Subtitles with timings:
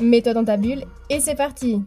[0.00, 1.82] Mets-toi dans ta bulle et c'est parti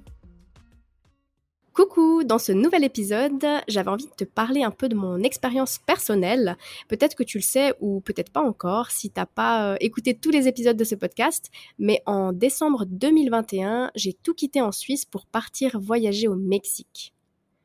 [1.74, 5.80] Coucou, dans ce nouvel épisode, j'avais envie de te parler un peu de mon expérience
[5.80, 6.56] personnelle.
[6.88, 10.30] Peut-être que tu le sais ou peut-être pas encore si t'as pas euh, écouté tous
[10.30, 11.50] les épisodes de ce podcast,
[11.80, 17.16] mais en décembre 2021, j'ai tout quitté en Suisse pour partir voyager au Mexique.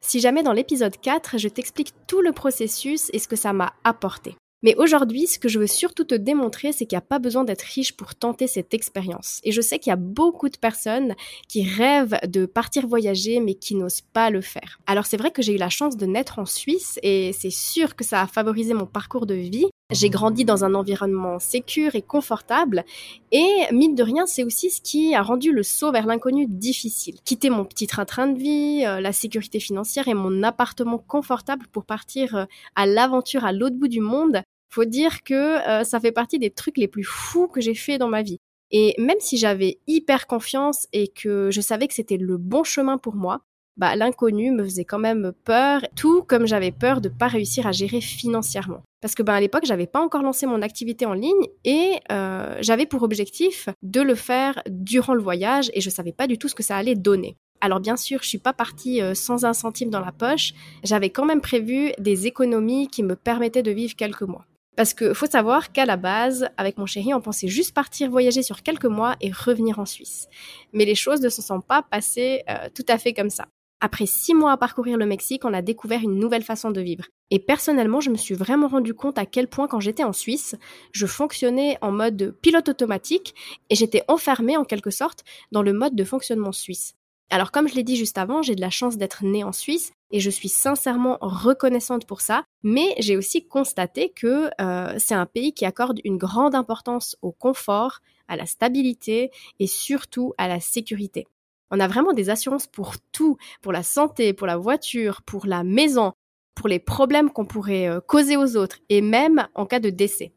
[0.01, 3.75] Si jamais dans l'épisode 4, je t'explique tout le processus et ce que ça m'a
[3.85, 4.37] apporté.
[4.63, 7.45] Mais aujourd'hui, ce que je veux surtout te démontrer, c'est qu'il n'y a pas besoin
[7.45, 9.41] d'être riche pour tenter cette expérience.
[9.45, 11.15] Et je sais qu'il y a beaucoup de personnes
[11.49, 14.81] qui rêvent de partir voyager, mais qui n'osent pas le faire.
[14.87, 17.95] Alors c'est vrai que j'ai eu la chance de naître en Suisse, et c'est sûr
[17.95, 19.67] que ça a favorisé mon parcours de vie.
[19.91, 22.85] J'ai grandi dans un environnement sécur et confortable,
[23.33, 27.17] et mine de rien, c'est aussi ce qui a rendu le saut vers l'inconnu difficile.
[27.25, 31.87] Quitter mon petit train-train de vie, euh, la sécurité financière et mon appartement confortable pour
[31.87, 32.45] partir euh,
[32.75, 36.51] à l'aventure à l'autre bout du monde, faut dire que euh, ça fait partie des
[36.51, 38.41] trucs les plus fous que j'ai fait dans ma vie.
[38.71, 42.99] Et même si j'avais hyper confiance et que je savais que c'était le bon chemin
[42.99, 43.41] pour moi,
[43.79, 47.73] bah, l'inconnu me faisait quand même peur, tout comme j'avais peur de pas réussir à
[47.73, 48.83] gérer financièrement.
[49.01, 52.57] Parce que ben à l'époque, j'avais pas encore lancé mon activité en ligne et euh,
[52.61, 56.49] j'avais pour objectif de le faire durant le voyage et je savais pas du tout
[56.49, 57.37] ce que ça allait donner.
[57.61, 60.53] Alors bien sûr, je suis pas partie euh, sans un centime dans la poche.
[60.83, 64.45] J'avais quand même prévu des économies qui me permettaient de vivre quelques mois.
[64.77, 68.45] Parce que faut savoir qu'à la base, avec mon chéri, on pensait juste partir voyager
[68.45, 70.29] sur quelques mois et revenir en Suisse.
[70.73, 73.47] Mais les choses ne se sont pas passées euh, tout à fait comme ça.
[73.81, 77.05] Après six mois à parcourir le Mexique, on a découvert une nouvelle façon de vivre.
[77.31, 80.57] Et personnellement, je me suis vraiment rendu compte à quel point quand j'étais en Suisse,
[80.93, 83.35] je fonctionnais en mode pilote automatique
[83.71, 85.23] et j'étais enfermée en quelque sorte
[85.53, 86.95] dans le mode de fonctionnement suisse.
[87.31, 89.93] Alors comme je l'ai dit juste avant, j'ai de la chance d'être née en Suisse
[90.11, 95.27] et je suis sincèrement reconnaissante pour ça, mais j'ai aussi constaté que euh, c'est un
[95.27, 100.61] pays qui accorde une grande importance au confort, à la stabilité et surtout à la
[100.61, 101.27] sécurité.
[101.71, 105.65] On a vraiment des assurances pour tout, pour la santé, pour la voiture, pour la
[105.65, 106.13] maison,
[106.55, 110.33] pour les problèmes qu'on pourrait euh, causer aux autres et même en cas de décès.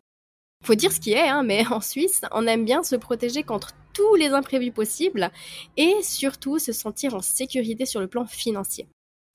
[0.63, 3.71] Faut dire ce qui est, hein, mais en Suisse, on aime bien se protéger contre
[3.93, 5.31] tous les imprévus possibles
[5.77, 8.87] et surtout se sentir en sécurité sur le plan financier.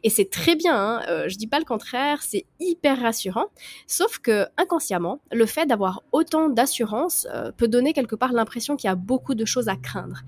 [0.06, 3.46] Et c'est très bien, hein, euh, je dis pas le contraire, c'est hyper rassurant.
[3.88, 8.86] Sauf que inconsciemment, le fait d'avoir autant d'assurance euh, peut donner quelque part l'impression qu'il
[8.86, 10.20] y a beaucoup de choses à craindre.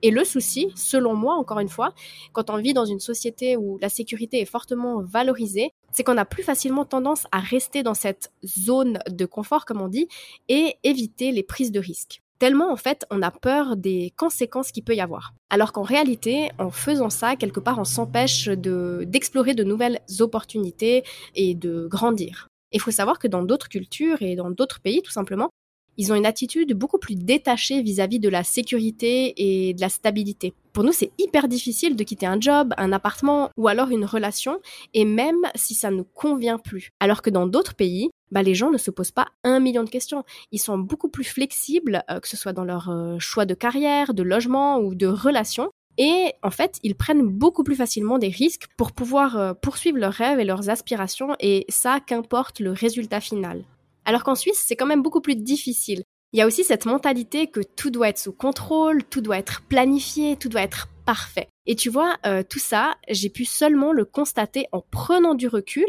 [0.00, 1.92] Et le souci, selon moi, encore une fois,
[2.32, 6.24] quand on vit dans une société où la sécurité est fortement valorisée, c'est qu'on a
[6.24, 10.08] plus facilement tendance à rester dans cette zone de confort, comme on dit,
[10.48, 12.22] et éviter les prises de risques.
[12.38, 15.32] Tellement en fait on a peur des conséquences qu'il peut y avoir.
[15.50, 21.02] Alors qu'en réalité, en faisant ça, quelque part on s'empêche de, d'explorer de nouvelles opportunités
[21.34, 22.48] et de grandir.
[22.72, 25.50] Il faut savoir que dans d'autres cultures et dans d'autres pays tout simplement,
[25.98, 30.52] ils ont une attitude beaucoup plus détachée vis-à-vis de la sécurité et de la stabilité.
[30.72, 34.60] Pour nous, c'est hyper difficile de quitter un job, un appartement ou alors une relation,
[34.92, 36.90] et même si ça ne nous convient plus.
[37.00, 39.90] Alors que dans d'autres pays, bah, les gens ne se posent pas un million de
[39.90, 40.24] questions.
[40.52, 44.14] Ils sont beaucoup plus flexibles, euh, que ce soit dans leur euh, choix de carrière,
[44.14, 45.70] de logement ou de relation.
[45.98, 50.12] Et en fait, ils prennent beaucoup plus facilement des risques pour pouvoir euh, poursuivre leurs
[50.12, 53.64] rêves et leurs aspirations, et ça, qu'importe le résultat final.
[54.04, 56.02] Alors qu'en Suisse, c'est quand même beaucoup plus difficile.
[56.32, 59.62] Il y a aussi cette mentalité que tout doit être sous contrôle, tout doit être
[59.62, 61.48] planifié, tout doit être parfait.
[61.64, 62.16] Et tu vois,
[62.50, 65.86] tout ça, j'ai pu seulement le constater en prenant du recul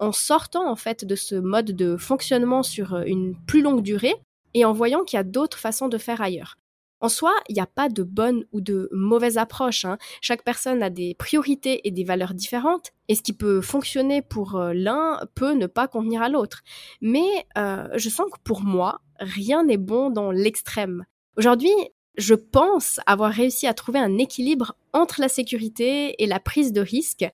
[0.00, 4.14] en sortant en fait de ce mode de fonctionnement sur euh, une plus longue durée
[4.54, 6.56] et en voyant qu'il y a d'autres façons de faire ailleurs.
[7.02, 9.86] En soi, il n'y a pas de bonne ou de mauvaise approche.
[9.86, 9.96] Hein.
[10.20, 14.56] Chaque personne a des priorités et des valeurs différentes, et ce qui peut fonctionner pour
[14.56, 16.62] euh, l'un peut ne pas convenir à l'autre.
[17.00, 21.06] Mais euh, je sens que pour moi, rien n'est bon dans l'extrême.
[21.38, 21.72] Aujourd'hui,
[22.18, 26.82] je pense avoir réussi à trouver un équilibre entre la sécurité et la prise de
[26.82, 27.24] risque,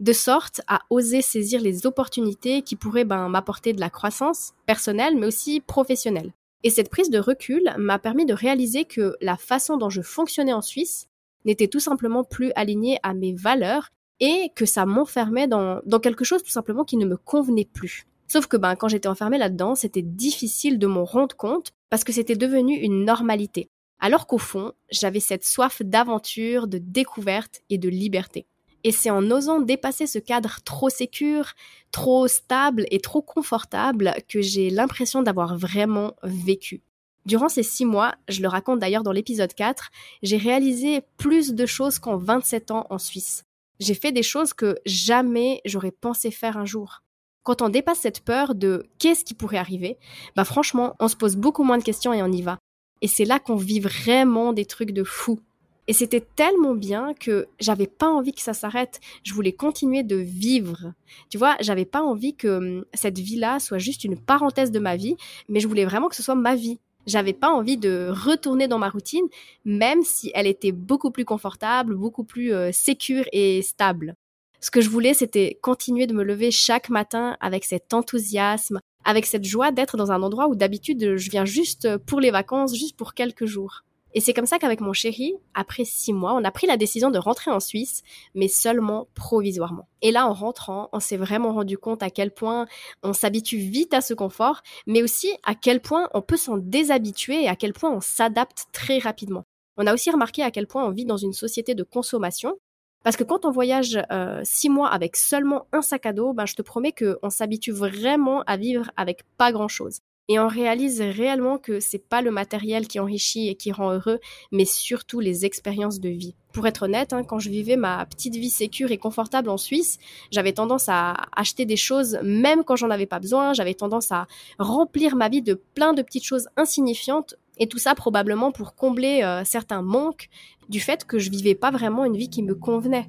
[0.00, 5.16] de sorte à oser saisir les opportunités qui pourraient ben, m'apporter de la croissance personnelle,
[5.16, 6.32] mais aussi professionnelle.
[6.62, 10.52] Et cette prise de recul m'a permis de réaliser que la façon dont je fonctionnais
[10.52, 11.06] en Suisse
[11.44, 16.42] n'était tout simplement plus alignée à mes valeurs et que ça m'enfermait dans, quelque chose
[16.42, 18.06] tout simplement qui ne me convenait plus.
[18.26, 22.12] Sauf que ben, quand j'étais enfermée là-dedans, c'était difficile de m'en rendre compte parce que
[22.12, 23.68] c'était devenu une normalité.
[24.02, 28.46] alors qu'au fond, j'avais cette soif d'aventure, de découverte et de liberté.
[28.84, 31.52] Et c'est en osant dépasser ce cadre trop sécure,
[31.92, 36.82] trop stable et trop confortable que j'ai l'impression d'avoir vraiment vécu.
[37.26, 39.90] Durant ces six mois, je le raconte d'ailleurs dans l'épisode 4,
[40.22, 43.44] j'ai réalisé plus de choses qu'en 27 ans en Suisse.
[43.78, 47.02] J'ai fait des choses que jamais j'aurais pensé faire un jour.
[47.42, 49.98] Quand on dépasse cette peur de qu'est-ce qui pourrait arriver,
[50.36, 52.58] bah franchement, on se pose beaucoup moins de questions et on y va.
[53.02, 55.40] Et c'est là qu'on vit vraiment des trucs de fou.
[55.90, 59.00] Et c'était tellement bien que j'avais pas envie que ça s'arrête.
[59.24, 60.92] Je voulais continuer de vivre.
[61.30, 64.94] Tu vois, j'avais pas envie que hum, cette vie-là soit juste une parenthèse de ma
[64.94, 65.16] vie,
[65.48, 66.78] mais je voulais vraiment que ce soit ma vie.
[67.08, 69.26] J'avais pas envie de retourner dans ma routine,
[69.64, 74.14] même si elle était beaucoup plus confortable, beaucoup plus euh, sécure et stable.
[74.60, 79.26] Ce que je voulais, c'était continuer de me lever chaque matin avec cet enthousiasme, avec
[79.26, 82.96] cette joie d'être dans un endroit où d'habitude je viens juste pour les vacances, juste
[82.96, 83.82] pour quelques jours.
[84.14, 87.10] Et c'est comme ça qu'avec mon chéri, après six mois, on a pris la décision
[87.10, 88.02] de rentrer en Suisse,
[88.34, 89.88] mais seulement provisoirement.
[90.02, 92.66] Et là, en rentrant, on s'est vraiment rendu compte à quel point
[93.02, 97.44] on s'habitue vite à ce confort, mais aussi à quel point on peut s'en déshabituer
[97.44, 99.44] et à quel point on s'adapte très rapidement.
[99.76, 102.56] On a aussi remarqué à quel point on vit dans une société de consommation
[103.02, 106.44] parce que quand on voyage euh, six mois avec seulement un sac à dos, ben,
[106.44, 110.00] je te promets qu'on s'habitue vraiment à vivre avec pas grand-chose.
[110.32, 114.20] Et on réalise réellement que c'est pas le matériel qui enrichit et qui rend heureux,
[114.52, 116.36] mais surtout les expériences de vie.
[116.52, 119.98] Pour être honnête, hein, quand je vivais ma petite vie sécure et confortable en Suisse,
[120.30, 123.54] j'avais tendance à acheter des choses même quand j'en avais pas besoin.
[123.54, 124.28] J'avais tendance à
[124.60, 129.22] remplir ma vie de plein de petites choses insignifiantes et tout ça probablement pour combler
[129.24, 130.28] euh, certains manques
[130.68, 133.08] du fait que je vivais pas vraiment une vie qui me convenait.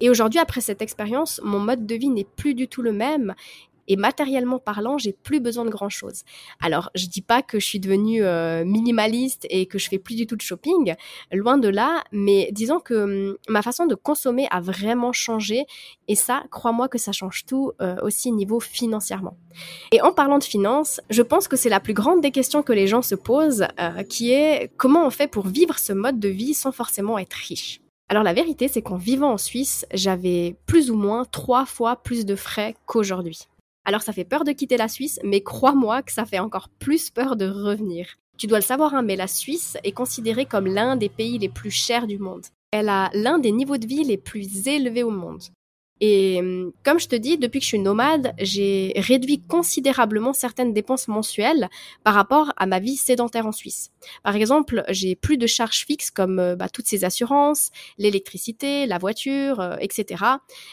[0.00, 3.34] Et aujourd'hui, après cette expérience, mon mode de vie n'est plus du tout le même
[3.90, 6.22] et matériellement parlant, j'ai plus besoin de grand chose.
[6.62, 10.14] Alors, je dis pas que je suis devenue euh, minimaliste et que je fais plus
[10.14, 10.94] du tout de shopping,
[11.32, 15.66] loin de là, mais disons que hum, ma façon de consommer a vraiment changé
[16.06, 19.36] et ça, crois-moi que ça change tout euh, aussi niveau financièrement.
[19.90, 22.72] Et en parlant de finances, je pense que c'est la plus grande des questions que
[22.72, 26.28] les gens se posent, euh, qui est comment on fait pour vivre ce mode de
[26.28, 27.80] vie sans forcément être riche?
[28.08, 32.24] Alors la vérité, c'est qu'en vivant en Suisse, j'avais plus ou moins trois fois plus
[32.24, 33.48] de frais qu'aujourd'hui.
[33.84, 37.10] Alors ça fait peur de quitter la Suisse, mais crois-moi que ça fait encore plus
[37.10, 38.16] peur de revenir.
[38.38, 41.48] Tu dois le savoir, hein, mais la Suisse est considérée comme l'un des pays les
[41.48, 42.46] plus chers du monde.
[42.70, 45.42] Elle a l'un des niveaux de vie les plus élevés au monde.
[46.00, 50.72] Et hum, comme je te dis, depuis que je suis nomade, j'ai réduit considérablement certaines
[50.72, 51.68] dépenses mensuelles
[52.04, 53.90] par rapport à ma vie sédentaire en Suisse.
[54.22, 58.98] Par exemple, j'ai plus de charges fixes comme euh, bah, toutes ces assurances, l'électricité, la
[58.98, 60.24] voiture, euh, etc.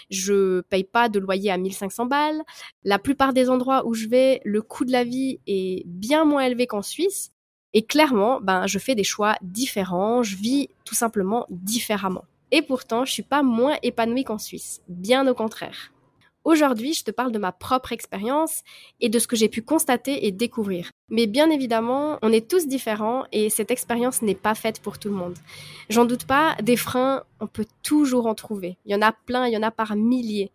[0.09, 2.41] Je paye pas de loyer à 1500 balles.
[2.83, 6.43] La plupart des endroits où je vais, le coût de la vie est bien moins
[6.43, 7.31] élevé qu'en Suisse.
[7.73, 12.23] Et clairement, ben, je fais des choix différents, je vis tout simplement différemment.
[12.51, 15.91] Et pourtant, je suis pas moins épanouie qu'en Suisse, bien au contraire.
[16.47, 18.63] Aujourd'hui, je te parle de ma propre expérience
[19.01, 20.91] et de ce que j'ai pu constater et découvrir.
[21.09, 25.09] Mais bien évidemment, on est tous différents et cette expérience n'est pas faite pour tout
[25.09, 25.35] le monde.
[25.89, 28.77] J'en doute pas, des freins, on peut toujours en trouver.
[28.85, 30.53] Il y en a plein, il y en a par milliers.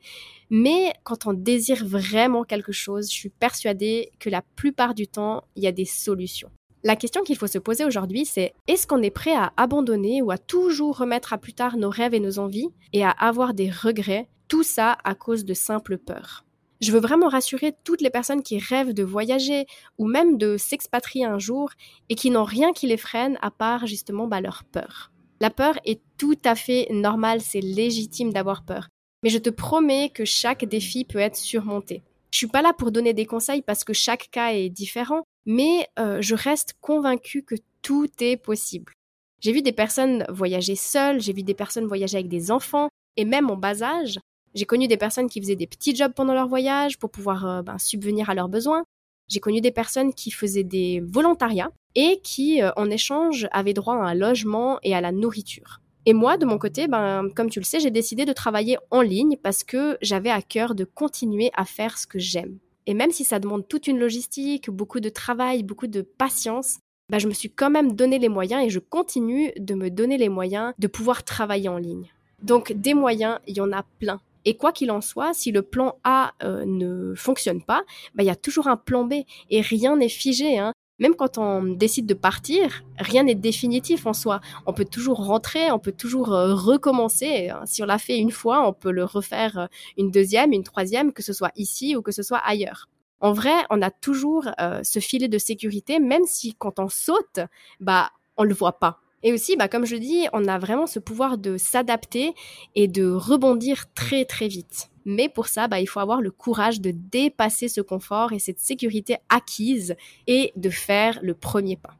[0.48, 5.44] Mais quand on désire vraiment quelque chose, je suis persuadée que la plupart du temps,
[5.56, 6.50] il y a des solutions.
[6.84, 10.32] La question qu'il faut se poser aujourd'hui, c'est est-ce qu'on est prêt à abandonner ou
[10.32, 13.70] à toujours remettre à plus tard nos rêves et nos envies et à avoir des
[13.70, 16.44] regrets, tout ça à cause de simples peurs?
[16.80, 19.66] Je veux vraiment rassurer toutes les personnes qui rêvent de voyager
[19.98, 21.70] ou même de s'expatrier un jour
[22.08, 25.12] et qui n'ont rien qui les freine à part justement bah, leur peur.
[25.40, 28.88] La peur est tout à fait normale, c'est légitime d'avoir peur.
[29.22, 32.02] Mais je te promets que chaque défi peut être surmonté.
[32.32, 35.88] Je suis pas là pour donner des conseils parce que chaque cas est différent, mais
[35.98, 38.92] euh, je reste convaincue que tout est possible.
[39.40, 43.24] J'ai vu des personnes voyager seules, j'ai vu des personnes voyager avec des enfants, et
[43.24, 44.18] même en bas âge,
[44.54, 47.62] j'ai connu des personnes qui faisaient des petits jobs pendant leur voyage pour pouvoir euh,
[47.62, 48.84] ben, subvenir à leurs besoins.
[49.28, 53.94] J'ai connu des personnes qui faisaient des volontariats et qui, euh, en échange, avaient droit
[53.94, 55.80] à un logement et à la nourriture.
[56.04, 59.00] Et moi, de mon côté, ben, comme tu le sais, j'ai décidé de travailler en
[59.00, 62.58] ligne parce que j'avais à cœur de continuer à faire ce que j'aime.
[62.86, 67.18] Et même si ça demande toute une logistique, beaucoup de travail, beaucoup de patience, bah,
[67.18, 70.28] je me suis quand même donné les moyens et je continue de me donner les
[70.28, 72.10] moyens de pouvoir travailler en ligne.
[72.42, 74.20] Donc des moyens, il y en a plein.
[74.44, 77.82] Et quoi qu'il en soit, si le plan A euh, ne fonctionne pas,
[78.14, 79.14] bah, il y a toujours un plan B
[79.50, 80.58] et rien n'est figé.
[80.58, 84.40] Hein même quand on décide de partir, rien n'est définitif en soi.
[84.66, 87.50] On peut toujours rentrer, on peut toujours euh, recommencer.
[87.64, 89.66] Si on l'a fait une fois, on peut le refaire euh,
[89.98, 92.88] une deuxième, une troisième, que ce soit ici ou que ce soit ailleurs.
[93.20, 97.40] En vrai, on a toujours euh, ce filet de sécurité, même si quand on saute,
[97.80, 99.00] bah on le voit pas.
[99.22, 102.34] Et aussi, bah, comme je dis, on a vraiment ce pouvoir de s'adapter
[102.74, 104.90] et de rebondir très très vite.
[105.04, 108.60] Mais pour ça, bah, il faut avoir le courage de dépasser ce confort et cette
[108.60, 111.96] sécurité acquise et de faire le premier pas.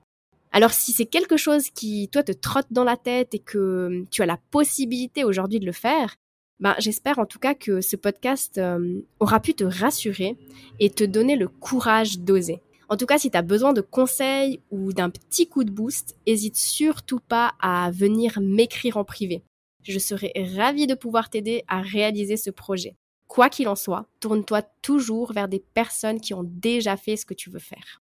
[0.52, 4.22] Alors si c'est quelque chose qui, toi, te trotte dans la tête et que tu
[4.22, 6.16] as la possibilité aujourd'hui de le faire,
[6.60, 10.36] ben, j'espère en tout cas que ce podcast euh, aura pu te rassurer
[10.78, 12.60] et te donner le courage d'oser.
[12.92, 16.14] En tout cas, si tu as besoin de conseils ou d'un petit coup de boost,
[16.26, 19.42] n'hésite surtout pas à venir m'écrire en privé.
[19.82, 22.94] Je serai ravie de pouvoir t'aider à réaliser ce projet.
[23.28, 27.32] Quoi qu'il en soit, tourne-toi toujours vers des personnes qui ont déjà fait ce que
[27.32, 28.02] tu veux faire.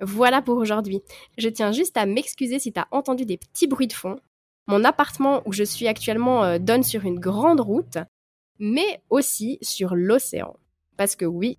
[0.00, 1.02] Voilà pour aujourd'hui.
[1.36, 4.16] Je tiens juste à m'excuser si tu as entendu des petits bruits de fond.
[4.68, 7.98] Mon appartement où je suis actuellement euh, donne sur une grande route,
[8.58, 10.56] mais aussi sur l'océan.
[10.96, 11.58] Parce que oui,